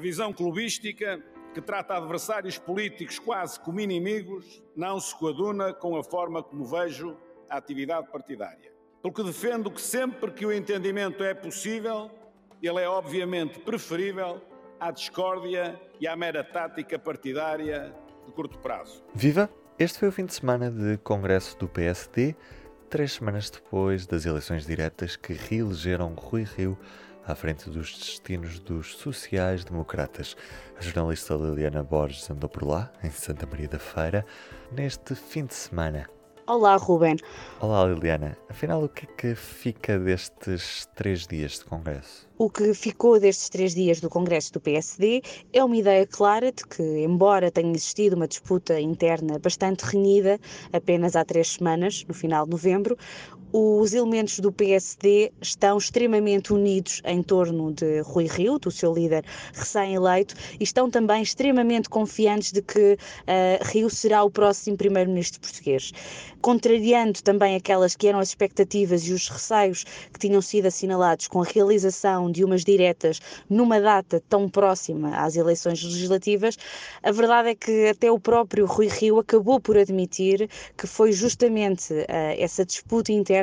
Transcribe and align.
A 0.00 0.02
visão 0.02 0.32
clubística, 0.32 1.22
que 1.52 1.60
trata 1.60 1.94
adversários 1.94 2.56
políticos 2.56 3.18
quase 3.18 3.60
como 3.60 3.80
inimigos, 3.80 4.62
não 4.74 4.98
se 4.98 5.14
coaduna 5.14 5.74
com 5.74 5.94
a 5.94 6.02
forma 6.02 6.42
como 6.42 6.64
vejo 6.64 7.18
a 7.50 7.58
atividade 7.58 8.10
partidária. 8.10 8.72
Porque 9.02 9.22
defendo 9.22 9.70
que 9.70 9.78
sempre 9.78 10.30
que 10.30 10.46
o 10.46 10.50
entendimento 10.50 11.22
é 11.22 11.34
possível, 11.34 12.10
ele 12.62 12.80
é 12.80 12.88
obviamente 12.88 13.58
preferível 13.60 14.40
à 14.80 14.90
discórdia 14.90 15.78
e 16.00 16.08
à 16.08 16.16
mera 16.16 16.42
tática 16.42 16.98
partidária 16.98 17.94
de 18.26 18.32
curto 18.32 18.58
prazo. 18.58 19.04
Viva! 19.14 19.50
Este 19.78 19.98
foi 19.98 20.08
o 20.08 20.12
fim 20.12 20.24
de 20.24 20.32
semana 20.32 20.70
de 20.70 20.96
congresso 20.96 21.58
do 21.58 21.68
PSD, 21.68 22.34
três 22.88 23.12
semanas 23.12 23.50
depois 23.50 24.06
das 24.06 24.24
eleições 24.24 24.64
diretas 24.64 25.14
que 25.14 25.34
reelegeram 25.34 26.14
Rui 26.14 26.44
Rio 26.44 26.78
à 27.26 27.34
frente 27.34 27.68
dos 27.70 27.96
destinos 27.96 28.58
dos 28.58 28.94
sociais-democratas. 28.96 30.36
A 30.78 30.82
jornalista 30.82 31.34
Liliana 31.34 31.82
Borges 31.82 32.30
andou 32.30 32.48
por 32.48 32.64
lá, 32.64 32.92
em 33.02 33.10
Santa 33.10 33.46
Maria 33.46 33.68
da 33.68 33.78
Feira, 33.78 34.24
neste 34.72 35.14
fim 35.14 35.46
de 35.46 35.54
semana. 35.54 36.08
Olá, 36.50 36.74
Ruben. 36.74 37.14
Olá, 37.60 37.86
Liliana. 37.86 38.36
Afinal, 38.48 38.82
o 38.82 38.88
que 38.88 39.04
é 39.04 39.08
que 39.16 39.34
fica 39.36 39.96
destes 39.96 40.88
três 40.96 41.24
dias 41.24 41.60
de 41.60 41.64
congresso? 41.64 42.28
O 42.36 42.50
que 42.50 42.74
ficou 42.74 43.20
destes 43.20 43.48
três 43.48 43.72
dias 43.72 44.00
do 44.00 44.10
Congresso 44.10 44.54
do 44.54 44.60
PSD 44.60 45.22
é 45.52 45.62
uma 45.62 45.76
ideia 45.76 46.04
clara 46.04 46.50
de 46.50 46.66
que, 46.66 46.82
embora 46.82 47.52
tenha 47.52 47.70
existido 47.70 48.16
uma 48.16 48.26
disputa 48.26 48.80
interna 48.80 49.38
bastante 49.38 49.82
renhida 49.82 50.40
apenas 50.72 51.14
há 51.14 51.24
três 51.24 51.52
semanas, 51.52 52.04
no 52.08 52.14
final 52.14 52.44
de 52.44 52.50
novembro, 52.50 52.96
os 53.52 53.94
elementos 53.94 54.38
do 54.38 54.52
PSD 54.52 55.32
estão 55.40 55.76
extremamente 55.76 56.52
unidos 56.52 57.02
em 57.04 57.20
torno 57.20 57.72
de 57.72 58.00
Rui 58.02 58.26
Rio, 58.26 58.58
do 58.60 58.70
seu 58.70 58.94
líder 58.94 59.24
recém-eleito, 59.52 60.34
e 60.60 60.62
estão 60.62 60.88
também 60.88 61.20
extremamente 61.22 61.88
confiantes 61.88 62.52
de 62.52 62.62
que 62.62 62.92
uh, 62.92 63.64
Rio 63.64 63.90
será 63.90 64.22
o 64.22 64.30
próximo 64.30 64.76
primeiro-ministro 64.76 65.40
português. 65.40 65.92
Contrariando 66.40 67.22
também 67.22 67.56
aquelas 67.56 67.96
que 67.96 68.06
eram 68.06 68.20
as 68.20 68.28
expectativas 68.28 69.06
e 69.06 69.12
os 69.12 69.28
receios 69.28 69.84
que 70.12 70.18
tinham 70.18 70.40
sido 70.40 70.66
assinalados 70.66 71.26
com 71.28 71.42
a 71.42 71.44
realização 71.44 72.30
de 72.30 72.44
umas 72.44 72.64
diretas 72.64 73.20
numa 73.48 73.80
data 73.80 74.22
tão 74.28 74.48
próxima 74.48 75.16
às 75.16 75.36
eleições 75.36 75.82
legislativas, 75.82 76.56
a 77.02 77.10
verdade 77.10 77.50
é 77.50 77.54
que 77.54 77.88
até 77.88 78.10
o 78.10 78.18
próprio 78.18 78.64
Rui 78.64 78.86
Rio 78.86 79.18
acabou 79.18 79.60
por 79.60 79.76
admitir 79.76 80.48
que 80.78 80.86
foi 80.86 81.12
justamente 81.12 81.92
uh, 81.92 82.06
essa 82.38 82.64
disputa 82.64 83.12
interna 83.12 83.39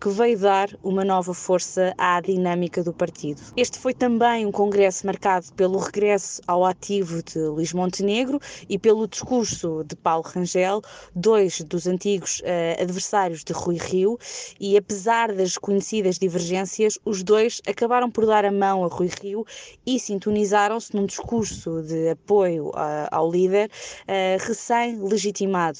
que 0.00 0.08
veio 0.08 0.38
dar 0.38 0.68
uma 0.82 1.04
nova 1.04 1.32
força 1.34 1.94
à 1.96 2.20
dinâmica 2.20 2.82
do 2.82 2.92
partido. 2.92 3.40
Este 3.56 3.78
foi 3.78 3.94
também 3.94 4.46
um 4.46 4.52
congresso 4.52 5.06
marcado 5.06 5.46
pelo 5.54 5.78
regresso 5.78 6.40
ao 6.46 6.64
ativo 6.64 7.22
de 7.22 7.38
Luís 7.38 7.72
Montenegro 7.72 8.40
e 8.68 8.78
pelo 8.78 9.06
discurso 9.06 9.84
de 9.84 9.96
Paulo 9.96 10.24
Rangel, 10.24 10.82
dois 11.14 11.60
dos 11.62 11.86
antigos 11.86 12.40
uh, 12.40 12.82
adversários 12.82 13.44
de 13.44 13.52
Rui 13.52 13.76
Rio, 13.76 14.18
e 14.58 14.76
apesar 14.76 15.32
das 15.32 15.56
conhecidas 15.56 16.18
divergências, 16.18 16.98
os 17.04 17.22
dois 17.22 17.60
acabaram 17.66 18.10
por 18.10 18.26
dar 18.26 18.44
a 18.44 18.52
mão 18.52 18.84
a 18.84 18.88
Rui 18.88 19.10
Rio 19.22 19.44
e 19.86 19.98
sintonizaram-se 19.98 20.94
num 20.94 21.06
discurso 21.06 21.82
de 21.82 22.10
apoio 22.10 22.68
uh, 22.68 23.08
ao 23.10 23.30
líder 23.30 23.70
uh, 24.02 24.46
recém-legitimado. 24.46 25.78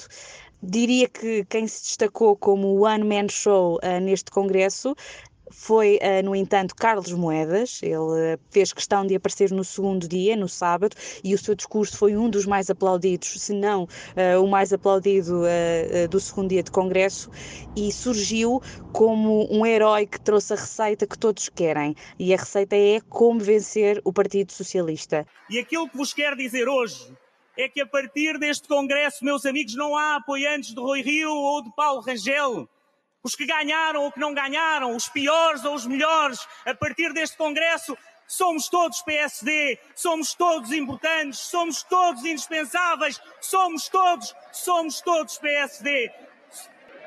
Diria 0.63 1.09
que 1.09 1.45
quem 1.45 1.69
se 1.69 1.83
destacou 1.83 2.37
como 2.37 2.85
one-man 2.85 3.29
show 3.29 3.77
uh, 3.77 4.01
neste 4.01 4.31
congresso 4.31 4.95
foi, 5.51 5.99
uh, 6.03 6.25
no 6.25 6.35
entanto, 6.35 6.75
Carlos 6.75 7.13
Moedas. 7.13 7.81
Ele 7.83 8.39
fez 8.51 8.73
questão 8.73 9.07
de 9.07 9.15
aparecer 9.15 9.51
no 9.51 9.65
segundo 9.65 10.09
dia, 10.09 10.37
no 10.37 10.49
sábado, 10.49 10.97
e 11.23 11.35
o 11.35 11.39
seu 11.39 11.55
discurso 11.55 11.97
foi 11.97 12.17
um 12.17 12.29
dos 12.29 12.47
mais 12.47 12.71
aplaudidos, 12.71 13.41
se 13.41 13.53
não 13.55 13.85
uh, 13.85 14.43
o 14.43 14.49
mais 14.49 14.73
aplaudido 14.73 15.43
uh, 15.43 16.09
do 16.09 16.21
segundo 16.21 16.51
dia 16.51 16.63
de 16.63 16.71
Congresso, 16.71 17.31
e 17.77 17.93
surgiu 17.93 18.61
como 18.93 19.47
um 19.51 19.65
herói 19.65 20.07
que 20.07 20.21
trouxe 20.21 20.53
a 20.53 20.57
receita 20.57 21.07
que 21.07 21.19
todos 21.19 21.49
querem. 21.49 21.95
E 22.19 22.35
a 22.35 22.37
receita 22.37 22.77
é 22.77 23.01
como 23.09 23.41
vencer 23.41 24.01
o 24.05 24.13
Partido 24.13 24.53
Socialista. 24.53 25.27
E 25.51 25.59
aquilo 25.59 25.89
que 25.89 25.97
vos 25.97 26.13
quero 26.13 26.37
dizer 26.37 26.69
hoje 26.69 27.13
é 27.59 27.69
que 27.69 27.81
a 27.81 27.87
partir 27.87 28.39
deste 28.39 28.69
Congresso, 28.69 29.25
meus 29.25 29.45
amigos, 29.45 29.75
não 29.75 29.97
há 29.97 30.15
apoiantes 30.15 30.73
de 30.73 30.81
Rui 30.81 31.03
Rio 31.03 31.33
ou 31.33 31.61
de 31.61 31.75
Paulo 31.75 32.01
Rangel. 32.01 32.69
Os 33.21 33.35
que 33.35 33.45
ganharam 33.45 34.05
ou 34.05 34.13
que 34.13 34.21
não 34.21 34.33
ganharam, 34.33 34.95
os 34.95 35.09
piores 35.09 35.65
ou 35.65 35.75
os 35.75 35.85
melhores, 35.85 36.47
a 36.65 36.73
partir 36.73 37.13
deste 37.13 37.37
Congresso, 37.37 37.99
somos 38.29 38.69
todos 38.69 39.03
PSD, 39.03 39.77
somos 39.97 40.35
todos 40.35 40.71
importantes, 40.71 41.41
somos 41.41 41.83
todos 41.83 42.25
indispensáveis, 42.25 43.21
somos 43.41 43.89
todos, 43.89 44.37
somos 44.53 45.01
todos 45.01 45.37
PSD. 45.39 46.13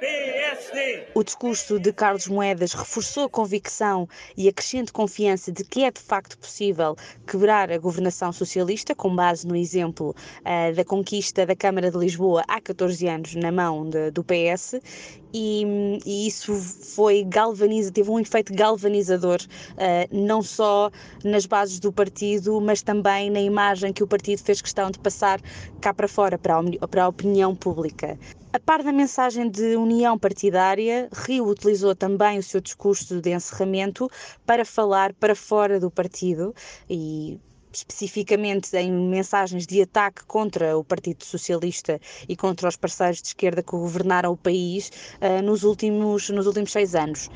PSD. 0.02 1.10
O 1.14 1.24
discurso 1.24 1.80
de 1.80 1.94
Carlos 1.94 2.28
Moedas 2.28 2.74
reforçou 2.74 3.26
a 3.26 3.30
convicção 3.30 4.10
e 4.36 4.50
a 4.50 4.52
crescente 4.52 4.92
confiança 4.92 5.52
de 5.52 5.64
que 5.64 5.84
é 5.84 5.92
de 5.92 6.02
facto 6.02 6.40
possível 6.40 6.96
quebrar 7.28 7.72
a 7.72 7.78
governação 7.78 8.34
socialista, 8.34 8.96
com 8.96 9.16
base 9.16 9.48
no 9.48 9.56
exemplo 9.56 10.16
uh, 10.40 10.76
da 10.76 10.84
conquista 10.84 11.46
da 11.46 11.56
Câmara 11.56 11.92
de 11.92 11.98
Lisboa 12.00 12.44
há 12.48 12.60
14 12.60 13.08
anos 13.08 13.36
na 13.36 13.52
mão 13.52 13.88
de, 13.88 14.10
do 14.10 14.24
PS, 14.24 14.82
e, 15.34 16.00
e, 16.06 16.28
isso 16.28 16.54
foi 16.56 17.24
galvaniza, 17.24 17.92
teve 17.92 18.10
um 18.10 18.20
efeito 18.20 18.54
galvanizador, 18.54 19.40
uh, 19.72 20.08
não 20.12 20.42
só 20.42 20.92
nas 21.24 21.46
bases 21.46 21.80
do 21.80 21.92
partido, 21.92 22.60
mas 22.60 22.82
também 22.82 23.30
na 23.30 23.42
imagem 23.42 23.94
que 23.94 24.04
o 24.04 24.08
partido 24.08 24.40
fez 24.40 24.62
questão 24.62 24.92
de 24.92 25.00
passar 25.00 25.42
cá 25.80 25.94
para 25.94 26.08
fora, 26.08 26.38
para 26.38 26.60
a, 26.60 26.88
para 26.88 27.04
a 27.04 27.08
opinião 27.08 27.56
pública. 27.56 28.18
A 28.54 28.60
par 28.60 28.84
da 28.84 28.92
mensagem 28.92 29.50
de 29.50 29.78
união 29.78 30.20
partidária, 30.20 31.08
Rio 31.14 31.48
utilizou 31.48 31.96
também 31.96 32.38
o 32.38 32.44
seu 32.44 32.60
discurso 32.60 33.22
de 33.22 33.32
encerramento 33.32 34.10
para 34.46 34.66
falar 34.66 35.14
para 35.14 35.34
fora 35.34 35.80
do 35.80 35.90
partido 35.90 36.54
e 36.90 37.40
especificamente 37.74 38.76
em 38.78 38.92
mensagens 38.92 39.66
de 39.66 39.82
ataque 39.82 40.24
contra 40.26 40.78
o 40.78 40.84
Partido 40.84 41.24
Socialista 41.24 42.00
e 42.28 42.36
contra 42.36 42.68
os 42.68 42.76
parceiros 42.76 43.22
de 43.22 43.30
esquerda 43.30 43.64
que 43.64 43.72
governaram 43.72 44.32
o 44.32 44.38
país 44.38 44.92
uh, 45.22 45.42
nos, 45.42 45.64
últimos, 45.64 46.30
nos 46.30 46.48
últimos 46.48 46.72
seis 46.72 46.96
anos. 46.96 47.30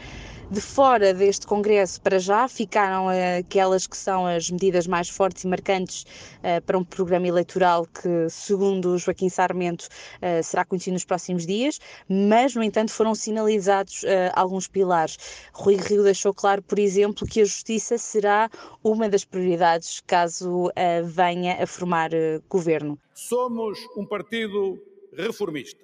De 0.51 0.61
fora 0.61 1.11
deste 1.11 1.47
Congresso, 1.47 1.99
para 1.99 2.19
já, 2.19 2.47
ficaram 2.47 3.07
uh, 3.07 3.39
aquelas 3.39 3.87
que 3.87 3.97
são 3.97 4.27
as 4.27 4.49
medidas 4.51 4.85
mais 4.85 5.09
fortes 5.09 5.43
e 5.43 5.47
marcantes 5.47 6.03
uh, 6.03 6.61
para 6.63 6.77
um 6.77 6.83
programa 6.83 7.27
eleitoral 7.27 7.87
que, 7.87 8.29
segundo 8.29 8.95
Joaquim 8.99 9.27
Sarmento, 9.27 9.85
uh, 9.85 10.43
será 10.43 10.63
conhecido 10.63 10.93
nos 10.93 11.03
próximos 11.03 11.47
dias, 11.47 11.79
mas, 12.07 12.53
no 12.53 12.61
entanto, 12.61 12.91
foram 12.91 13.15
sinalizados 13.15 14.03
alguns 14.33 14.67
pilares. 14.67 15.17
Rui 15.51 15.77
Rio 15.77 16.03
deixou 16.03 16.33
claro, 16.33 16.61
por 16.61 16.77
exemplo, 16.77 17.25
que 17.27 17.41
a 17.41 17.45
justiça 17.45 17.97
será 17.97 18.49
uma 18.83 19.09
das 19.09 19.25
prioridades 19.25 20.01
caso 20.05 20.71
venha 21.03 21.61
a 21.61 21.65
formar 21.67 22.11
governo. 22.47 22.99
Somos 23.13 23.79
um 23.97 24.05
partido 24.05 24.77
reformista. 25.13 25.83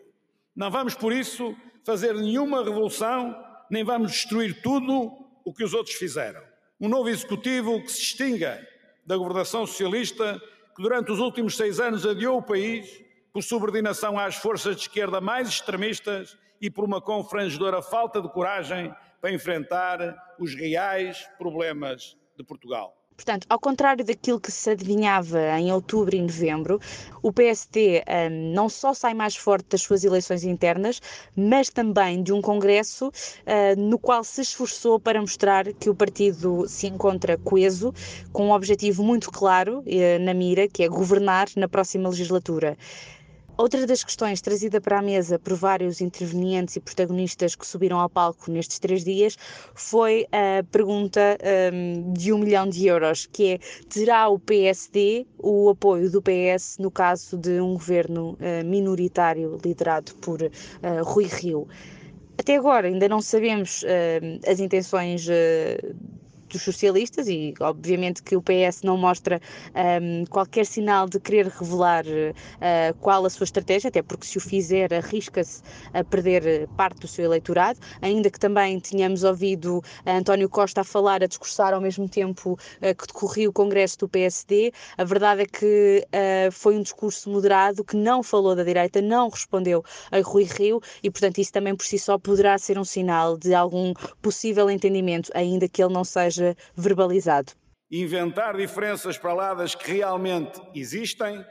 Não 0.55 0.69
vamos, 0.69 0.93
por 0.93 1.11
isso, 1.11 1.55
fazer 1.83 2.13
nenhuma 2.13 2.63
revolução 2.63 3.35
nem 3.71 3.83
vamos 3.85 4.11
destruir 4.11 4.61
tudo 4.61 5.11
o 5.45 5.53
que 5.53 5.63
os 5.63 5.73
outros 5.73 5.95
fizeram. 5.95 6.41
Um 6.79 6.89
novo 6.89 7.09
executivo 7.09 7.81
que 7.81 7.91
se 7.91 8.01
extinga 8.01 8.67
da 9.05 9.15
governação 9.15 9.65
socialista 9.65 10.39
que 10.75 10.81
durante 10.81 11.11
os 11.11 11.19
últimos 11.19 11.55
seis 11.55 11.79
anos 11.79 12.05
adiou 12.05 12.37
o 12.37 12.43
país 12.43 13.01
por 13.31 13.41
subordinação 13.41 14.19
às 14.19 14.35
forças 14.35 14.75
de 14.75 14.81
esquerda 14.83 15.21
mais 15.21 15.47
extremistas 15.47 16.37
e 16.59 16.69
por 16.69 16.83
uma 16.83 17.01
confrangedora 17.01 17.81
falta 17.81 18.21
de 18.21 18.29
coragem 18.29 18.93
para 19.21 19.31
enfrentar 19.31 20.35
os 20.37 20.53
reais 20.53 21.25
problemas 21.37 22.17
de 22.37 22.43
Portugal. 22.43 23.00
Portanto, 23.21 23.45
ao 23.47 23.59
contrário 23.59 24.03
daquilo 24.03 24.39
que 24.39 24.51
se 24.51 24.71
adivinhava 24.71 25.39
em 25.59 25.71
outubro 25.71 26.15
e 26.15 26.21
novembro, 26.23 26.79
o 27.21 27.31
PSD 27.31 28.03
um, 28.31 28.53
não 28.55 28.67
só 28.67 28.95
sai 28.95 29.13
mais 29.13 29.35
forte 29.35 29.67
das 29.69 29.83
suas 29.83 30.03
eleições 30.03 30.43
internas, 30.43 30.99
mas 31.35 31.69
também 31.69 32.23
de 32.23 32.33
um 32.33 32.41
Congresso 32.41 33.09
uh, 33.09 33.79
no 33.79 33.99
qual 33.99 34.23
se 34.23 34.41
esforçou 34.41 34.99
para 34.99 35.21
mostrar 35.21 35.71
que 35.71 35.87
o 35.87 35.93
partido 35.93 36.65
se 36.67 36.87
encontra 36.87 37.37
coeso, 37.37 37.93
com 38.33 38.47
um 38.47 38.51
objetivo 38.53 39.03
muito 39.03 39.29
claro 39.29 39.81
uh, 39.81 40.19
na 40.19 40.33
mira, 40.33 40.67
que 40.67 40.81
é 40.81 40.87
governar 40.87 41.47
na 41.55 41.67
próxima 41.67 42.09
legislatura. 42.09 42.75
Outra 43.61 43.85
das 43.85 44.03
questões 44.03 44.41
trazida 44.41 44.81
para 44.81 44.97
a 44.97 45.01
mesa 45.03 45.37
por 45.37 45.53
vários 45.53 46.01
intervenientes 46.01 46.75
e 46.77 46.79
protagonistas 46.79 47.53
que 47.53 47.63
subiram 47.63 47.99
ao 47.99 48.09
palco 48.09 48.49
nestes 48.49 48.79
três 48.79 49.03
dias 49.03 49.37
foi 49.75 50.25
a 50.31 50.63
pergunta 50.63 51.37
um, 51.71 52.11
de 52.11 52.33
um 52.33 52.39
milhão 52.39 52.67
de 52.67 52.87
euros, 52.87 53.27
que 53.31 53.51
é, 53.51 53.59
terá 53.87 54.27
o 54.29 54.39
PSD 54.39 55.27
o 55.37 55.69
apoio 55.69 56.09
do 56.09 56.23
PS 56.23 56.77
no 56.79 56.89
caso 56.89 57.37
de 57.37 57.61
um 57.61 57.73
governo 57.73 58.31
uh, 58.31 58.65
minoritário 58.65 59.59
liderado 59.63 60.15
por 60.15 60.41
uh, 60.41 60.49
Rui 61.03 61.25
Rio? 61.25 61.67
Até 62.39 62.55
agora 62.55 62.87
ainda 62.87 63.07
não 63.07 63.21
sabemos 63.21 63.83
uh, 63.83 64.49
as 64.51 64.59
intenções 64.59 65.27
dos 66.51 66.63
socialistas 66.63 67.27
e 67.27 67.53
obviamente 67.59 68.21
que 68.21 68.35
o 68.35 68.41
PS 68.41 68.81
não 68.83 68.97
mostra 68.97 69.41
um, 70.01 70.25
qualquer 70.25 70.65
sinal 70.65 71.07
de 71.07 71.19
querer 71.19 71.47
revelar 71.47 72.05
uh, 72.05 72.93
qual 72.99 73.25
a 73.25 73.29
sua 73.29 73.45
estratégia, 73.45 73.89
até 73.89 74.01
porque 74.01 74.25
se 74.25 74.37
o 74.37 74.41
fizer 74.41 74.93
arrisca-se 74.93 75.61
a 75.93 76.03
perder 76.03 76.67
parte 76.77 76.99
do 77.01 77.07
seu 77.07 77.25
eleitorado, 77.25 77.79
ainda 78.01 78.29
que 78.29 78.39
também 78.39 78.79
tínhamos 78.79 79.23
ouvido 79.23 79.81
António 80.05 80.49
Costa 80.49 80.81
a 80.81 80.83
falar, 80.83 81.23
a 81.23 81.27
discursar 81.27 81.73
ao 81.73 81.81
mesmo 81.81 82.07
tempo 82.07 82.53
uh, 82.53 82.95
que 82.95 83.07
decorria 83.07 83.49
o 83.49 83.53
Congresso 83.53 83.99
do 83.99 84.09
PSD, 84.09 84.71
a 84.97 85.03
verdade 85.03 85.43
é 85.43 85.45
que 85.45 86.05
uh, 86.07 86.51
foi 86.51 86.75
um 86.75 86.81
discurso 86.81 87.29
moderado 87.29 87.83
que 87.83 87.95
não 87.95 88.21
falou 88.23 88.55
da 88.55 88.63
direita, 88.63 89.01
não 89.01 89.29
respondeu 89.29 89.83
a 90.11 90.19
Rui 90.21 90.43
Rio 90.43 90.81
e 91.03 91.09
portanto 91.09 91.37
isso 91.37 91.51
também 91.51 91.75
por 91.75 91.85
si 91.85 91.97
só 91.97 92.17
poderá 92.17 92.57
ser 92.57 92.77
um 92.77 92.83
sinal 92.83 93.37
de 93.37 93.53
algum 93.53 93.93
possível 94.21 94.69
entendimento, 94.69 95.31
ainda 95.33 95.67
que 95.67 95.83
ele 95.83 95.93
não 95.93 96.03
seja 96.03 96.40
verbalizado. 96.75 97.53
Inventar 97.89 98.55
diferenças 98.55 99.17
para 99.17 99.33
lá 99.33 99.53
das 99.53 99.75
que 99.75 99.91
realmente 99.91 100.61
existem 100.73 101.45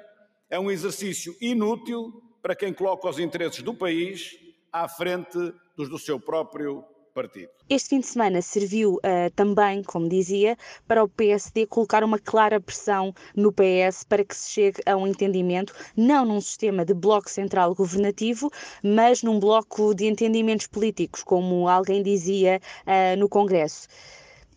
é 0.49 0.59
um 0.59 0.71
exercício 0.71 1.37
inútil 1.41 2.23
para 2.43 2.57
quem 2.57 2.73
coloca 2.73 3.09
os 3.09 3.19
interesses 3.19 3.63
do 3.63 3.75
país 3.75 4.39
à 4.73 4.89
frente 4.89 5.39
dos 5.77 5.89
do 5.89 5.99
seu 5.99 6.19
próprio 6.19 6.85
partido. 7.15 7.51
Este 7.69 7.91
fim 7.91 8.01
de 8.01 8.07
semana 8.07 8.41
serviu 8.41 8.95
uh, 8.95 9.31
também, 9.35 9.83
como 9.83 10.09
dizia, 10.09 10.57
para 10.87 11.03
o 11.05 11.09
PSD 11.09 11.67
colocar 11.67 12.03
uma 12.03 12.19
clara 12.19 12.61
pressão 12.61 13.13
no 13.35 13.53
PS 13.53 14.05
para 14.05 14.25
que 14.25 14.35
se 14.35 14.51
chegue 14.51 14.81
a 14.87 14.97
um 14.97 15.07
entendimento, 15.07 15.73
não 15.97 16.25
num 16.25 16.41
sistema 16.41 16.85
de 16.85 16.95
bloco 16.95 17.29
central 17.29 17.75
governativo, 17.75 18.51
mas 18.83 19.23
num 19.23 19.39
bloco 19.39 19.95
de 19.95 20.07
entendimentos 20.07 20.67
políticos, 20.67 21.23
como 21.23 21.69
alguém 21.69 22.03
dizia 22.03 22.61
uh, 22.87 23.19
no 23.19 23.29
Congresso. 23.29 23.87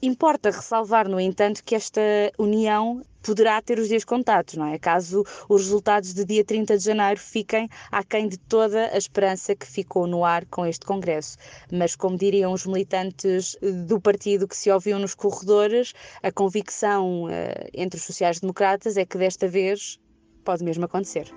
Importa 0.04 0.52
ressalvar, 0.52 1.08
no 1.08 1.18
entanto, 1.18 1.64
que 1.64 1.74
esta 1.74 2.02
união 2.38 3.02
poderá 3.22 3.62
ter 3.62 3.80
os 3.80 3.88
dias 3.88 4.04
contados, 4.04 4.56
não 4.56 4.66
é? 4.66 4.78
Caso 4.78 5.24
os 5.48 5.62
resultados 5.62 6.14
de 6.14 6.26
dia 6.26 6.44
30 6.44 6.78
de 6.78 6.84
janeiro 6.84 7.18
fiquem 7.18 7.70
aquém 7.90 8.28
de 8.28 8.38
toda 8.38 8.88
a 8.88 8.98
esperança 8.98 9.56
que 9.56 9.66
ficou 9.66 10.06
no 10.06 10.26
ar 10.26 10.46
com 10.48 10.66
este 10.66 10.86
Congresso. 10.86 11.38
Mas, 11.72 11.96
como 11.96 12.18
diriam 12.18 12.52
os 12.52 12.66
militantes 12.66 13.58
do 13.88 13.98
partido 13.98 14.46
que 14.46 14.58
se 14.58 14.70
ouviam 14.70 15.00
nos 15.00 15.16
corredores, 15.16 15.94
a 16.22 16.34
convicção 16.34 17.24
uh, 17.24 17.30
entre 17.74 17.98
os 17.98 18.06
sociais-democratas 18.06 18.98
é 18.98 19.06
que 19.06 19.18
desta 19.18 19.48
vez 19.48 20.02
pode 20.44 20.66
mesmo 20.66 20.84
acontecer. 20.84 21.34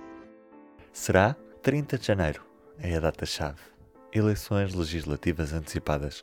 Será 0.92 1.36
30 1.62 1.98
de 1.98 2.04
janeiro, 2.04 2.44
é 2.80 2.96
a 2.96 2.98
data-chave 2.98 3.75
eleições 4.16 4.74
legislativas 4.74 5.52
antecipadas. 5.52 6.22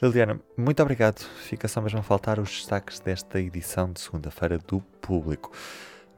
Liliana, 0.00 0.40
muito 0.56 0.82
obrigado. 0.82 1.20
Fica 1.42 1.68
só 1.68 1.80
mesmo 1.80 2.00
a 2.00 2.02
faltar 2.02 2.38
os 2.38 2.48
destaques 2.50 3.00
desta 3.00 3.40
edição 3.40 3.92
de 3.92 4.00
segunda-feira 4.00 4.58
do 4.58 4.80
Público. 5.00 5.52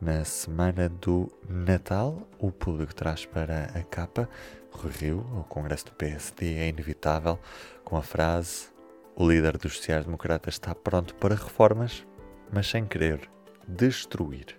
Na 0.01 0.25
semana 0.25 0.89
do 0.89 1.31
Natal, 1.49 2.29
o 2.39 2.51
Público 2.51 2.95
traz 2.95 3.25
para 3.25 3.71
a 3.75 3.83
capa 3.83 4.29
Rui 4.71 4.93
Rio, 4.93 5.19
o 5.39 5.45
Congresso 5.45 5.87
do 5.87 5.93
PSD 5.93 6.55
é 6.55 6.69
inevitável, 6.69 7.39
com 7.85 7.97
a 7.97 8.03
frase 8.03 8.75
o 9.17 9.29
líder 9.31 9.57
dos 9.57 9.77
sociais-democratas 9.77 10.55
está 10.55 10.75
pronto 10.75 11.15
para 11.15 11.37
reformas, 11.37 12.05
mas 12.53 12.67
sem 12.67 12.85
querer 12.85 13.31
destruir. 13.67 14.59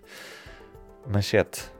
Manchete 1.06 1.70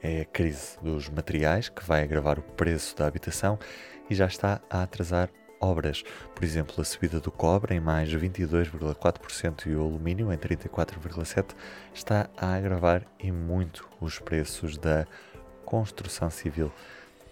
é 0.00 0.20
a 0.20 0.24
crise 0.24 0.78
dos 0.80 1.08
materiais 1.08 1.68
que 1.68 1.84
vai 1.84 2.04
agravar 2.04 2.38
o 2.38 2.42
preço 2.42 2.96
da 2.96 3.06
habitação 3.06 3.58
e 4.10 4.14
já 4.14 4.26
está 4.26 4.60
a 4.68 4.82
atrasar 4.82 5.30
obras. 5.60 6.02
Por 6.34 6.44
exemplo, 6.44 6.80
a 6.80 6.84
subida 6.84 7.20
do 7.20 7.30
cobre 7.30 7.74
em 7.74 7.80
mais 7.80 8.12
22,4% 8.12 9.66
e 9.66 9.74
o 9.76 9.82
alumínio 9.82 10.32
em 10.32 10.36
34,7% 10.36 11.54
está 11.94 12.28
a 12.36 12.54
agravar 12.54 13.06
e 13.18 13.30
muito 13.30 13.88
os 14.00 14.18
preços 14.18 14.76
da 14.76 15.06
construção 15.64 16.30
civil 16.30 16.72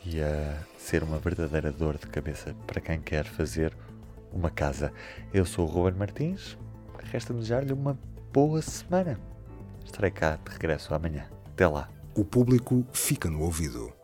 e 0.05 0.23
a 0.23 0.59
ser 0.79 1.03
uma 1.03 1.19
verdadeira 1.19 1.73
dor 1.73 1.99
de 1.99 2.07
cabeça 2.07 2.55
para 2.67 2.81
quem 2.81 3.01
quer 3.01 3.25
fazer 3.25 3.77
uma 4.33 4.51
casa. 4.51 4.93
Eu 5.33 5.45
sou 5.45 5.67
o 5.67 5.71
Ruben 5.71 5.99
Martins, 5.99 6.57
resta-me 7.11 7.41
desejar-lhe 7.41 7.73
uma 7.73 7.99
boa 8.33 8.63
semana. 8.63 9.19
Estarei 9.85 10.11
cá 10.11 10.37
de 10.37 10.53
regresso 10.53 10.95
amanhã. 10.95 11.27
Até 11.47 11.67
lá. 11.67 11.89
O 12.15 12.25
público 12.25 12.87
fica 12.93 13.31
no 13.31 13.43
ouvido. 13.43 13.98